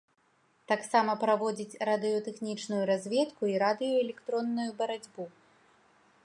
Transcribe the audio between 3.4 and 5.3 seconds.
і радыёэлектронную барацьбу.